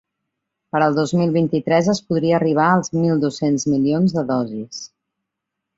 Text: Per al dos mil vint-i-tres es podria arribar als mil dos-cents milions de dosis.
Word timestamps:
Per 0.75 0.79
al 0.85 0.95
dos 0.99 1.13
mil 1.19 1.33
vint-i-tres 1.35 1.89
es 1.95 2.01
podria 2.07 2.37
arribar 2.39 2.67
als 2.79 2.93
mil 3.03 3.23
dos-cents 3.27 3.69
milions 3.75 4.19
de 4.19 4.27
dosis. 4.33 4.83